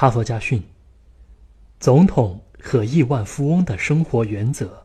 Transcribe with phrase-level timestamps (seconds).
[0.00, 0.62] 哈佛家训：
[1.80, 4.80] 总统和亿万富翁的生活原则。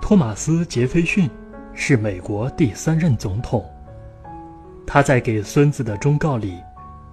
[0.00, 1.28] 托马斯·杰斐逊
[1.74, 3.62] 是美国第三任总统。
[4.86, 6.56] 他在给孙子的忠告里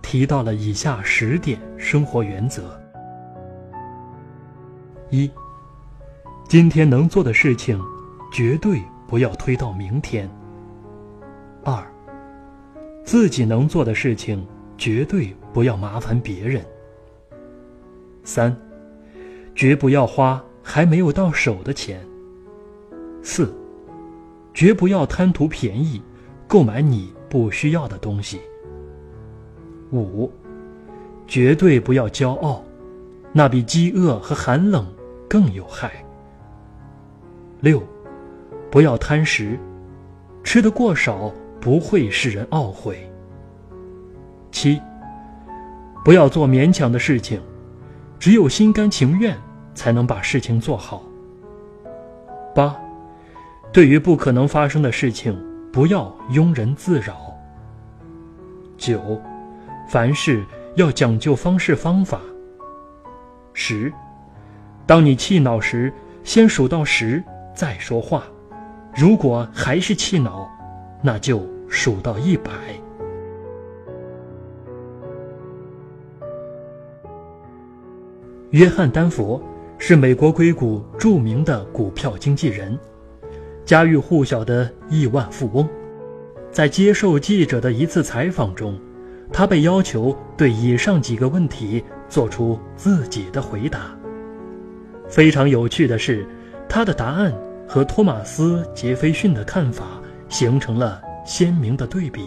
[0.01, 2.79] 提到了以下十点生活原则：
[5.09, 5.29] 一、
[6.47, 7.77] 今天能做的事情，
[8.31, 10.25] 绝对不要推到明天；
[11.65, 11.85] 二、
[13.05, 14.43] 自己能做的事情，
[14.77, 16.61] 绝对不要麻烦别人；
[18.23, 18.53] 三、
[19.53, 22.03] 绝不要花还没有到手的钱。
[23.21, 23.55] 四，
[24.55, 26.01] 绝不要贪图便宜，
[26.47, 28.41] 购买你不需要的东西。
[29.91, 30.31] 五，
[31.27, 32.63] 绝对不要骄傲，
[33.31, 34.85] 那比饥饿和寒冷
[35.29, 35.91] 更有害。
[37.61, 37.81] 六，
[38.71, 39.59] 不要贪食，
[40.43, 41.31] 吃得过少
[41.65, 43.11] 不会使人懊悔。
[44.51, 44.79] 七，
[46.03, 47.41] 不要做勉强的事情，
[48.19, 49.35] 只有心甘情愿
[49.73, 51.01] 才能把事情做好。
[52.53, 52.75] 八。
[53.73, 55.35] 对于不可能发生的事情，
[55.73, 57.35] 不要庸人自扰。
[58.77, 59.19] 九，
[59.89, 62.21] 凡事要讲究方式方法。
[63.53, 63.91] 十，
[64.85, 65.91] 当你气恼时，
[66.23, 67.23] 先数到十
[67.55, 68.23] 再说话。
[68.95, 70.47] 如果还是气恼，
[71.01, 72.51] 那就数到一百。
[78.51, 79.41] 约翰·丹佛
[79.77, 82.77] 是美国硅谷著名的股票经纪人。
[83.65, 85.67] 家喻户晓的亿万富翁，
[86.51, 88.79] 在接受记者的一次采访中，
[89.33, 93.97] 他被要求对以上几个问题做出自己的回答。
[95.09, 96.25] 非常有趣的是，
[96.69, 97.33] 他的答案
[97.67, 102.23] 和托马斯·杰斐逊的看法形成了鲜明的对比，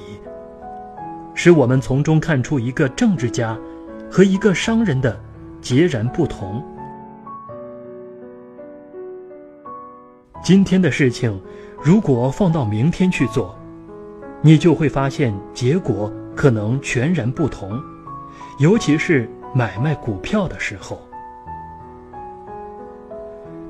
[1.33, 3.57] 使我们从中看出一个政治家
[4.11, 5.19] 和一个商人的
[5.61, 6.63] 截然不同。
[10.43, 11.41] 今天的事情，
[11.81, 13.57] 如果放到明天去做，
[14.43, 17.81] 你就会发现结果可能全然不同。
[18.59, 20.99] 尤其是买卖股票的时候，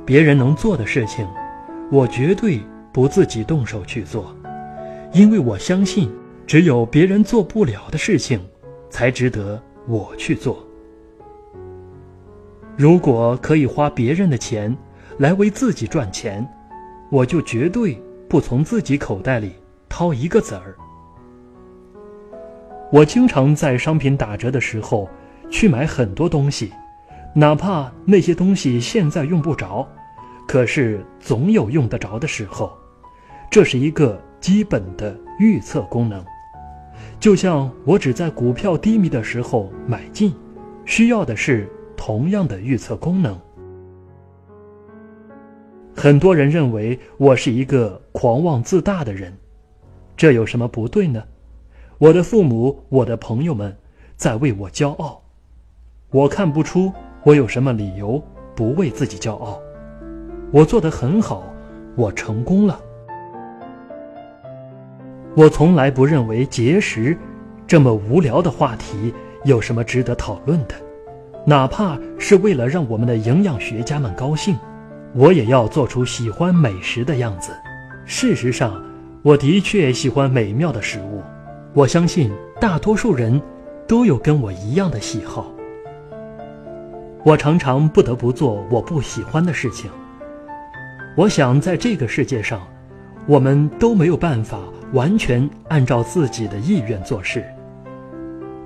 [0.07, 1.29] 别人能做的事情，
[1.91, 2.63] 我绝对
[2.93, 4.35] 不自己动手去做，
[5.13, 6.11] 因为我相信，
[6.47, 8.41] 只有别人做不了的事情，
[8.91, 10.65] 才值得我去做。
[12.77, 14.77] 如果可以花别人的钱
[15.19, 16.47] 来为自己赚钱。
[17.11, 17.99] 我就绝对
[18.29, 19.55] 不从自己口袋里
[19.89, 20.77] 掏一个子儿。
[22.93, 25.09] 我经常在商品打折的时候
[25.49, 26.71] 去买很多东西，
[27.35, 29.89] 哪怕那些东西现在用不着，
[30.47, 32.71] 可是总有用得着的时候。
[33.51, 36.25] 这是一个基本的预测功能，
[37.19, 40.35] 就像我只在股票低迷的时候买进，
[40.85, 43.39] 需要的是同样的预测功能。
[45.95, 49.37] 很多人认为我是一个狂妄自大的人，
[50.17, 51.23] 这有什么不对呢？
[51.99, 53.77] 我的父母、我的朋友们
[54.17, 55.21] 在为我骄傲，
[56.11, 56.93] 我看不出
[57.25, 58.23] 我有什么理由
[58.55, 59.61] 不为自己骄傲。
[60.53, 61.53] 我做得很好，
[61.97, 62.81] 我成功了。
[65.39, 67.17] 我从来不认为节食
[67.65, 70.75] 这么无聊的话题有什么值得讨论的，
[71.47, 74.57] 哪怕是为了让我们的营养学家们高兴。
[75.15, 77.53] 我也要做出喜欢美食的样子。
[78.05, 78.83] 事实上，
[79.23, 81.23] 我的确喜欢美妙的食物。
[81.73, 83.41] 我相信大多数人
[83.87, 85.47] 都有跟我一样的喜好。
[87.23, 89.89] 我常常不得不做我不喜欢的事情。
[91.17, 92.61] 我想，在这个世界上，
[93.29, 94.59] 我们都没有办法
[94.93, 97.45] 完全按照自己的意愿做事。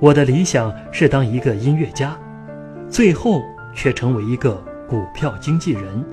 [0.00, 2.16] 我的理想是当一个音乐家，
[2.88, 3.40] 最后
[3.74, 6.04] 却成为一个股票经纪人。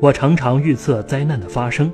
[0.00, 1.92] 我常常预测灾难的发生，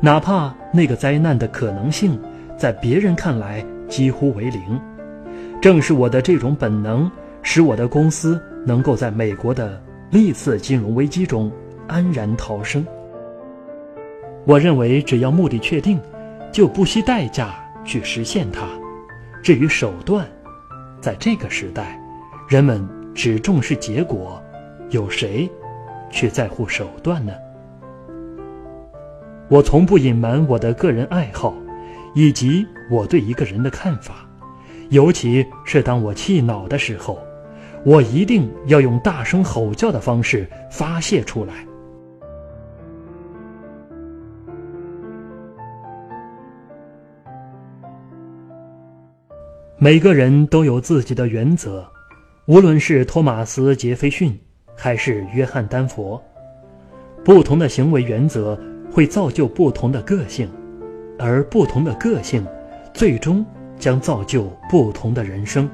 [0.00, 2.20] 哪怕那个灾难的可能性
[2.56, 4.80] 在别人看来几乎为零。
[5.60, 7.10] 正是我的这种本能，
[7.42, 11.50] 使我的公司能够在美国的历次金融危机中
[11.86, 12.84] 安然逃生。
[14.48, 16.00] 我认为，只要目的确定，
[16.50, 17.54] 就不惜代价
[17.84, 18.66] 去实现它。
[19.42, 20.26] 至于手段，
[21.02, 22.00] 在这个时代，
[22.48, 24.42] 人们只重视结果，
[24.88, 25.46] 有谁？
[26.10, 27.34] 去在乎手段呢？
[29.50, 31.52] 我从不隐瞒我的个人爱好，
[32.14, 34.26] 以及我对一个人的看法，
[34.88, 37.18] 尤其是当我气恼的时候，
[37.84, 41.67] 我一定要用大声吼叫的方式发泄出来。
[49.80, 51.88] 每个人都有自己的原则，
[52.46, 54.36] 无论是托马斯·杰斐逊
[54.74, 56.20] 还是约翰·丹佛，
[57.24, 58.58] 不同的行为原则
[58.90, 60.50] 会造就不同的个性，
[61.16, 62.44] 而不同的个性，
[62.92, 63.46] 最终
[63.78, 65.70] 将造就不同的人生。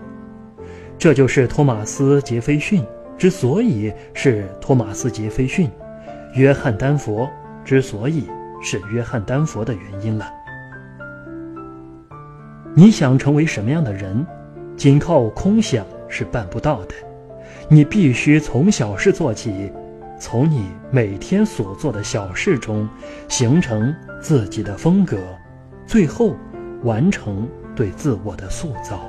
[0.98, 2.84] 这就是托马斯·杰斐逊
[3.16, 5.70] 之所以是托马斯·杰斐逊，
[6.34, 7.26] 约翰·丹佛
[7.64, 8.24] 之所以
[8.62, 10.30] 是约翰·丹佛的原因了。
[12.76, 14.26] 你想成为什么样的人，
[14.76, 16.94] 仅靠空想是办不到的。
[17.68, 19.70] 你必须从小事做起，
[20.18, 22.88] 从你每天所做的小事中
[23.28, 25.16] 形成自己的风格，
[25.86, 26.34] 最后
[26.82, 29.00] 完成对自我的塑造。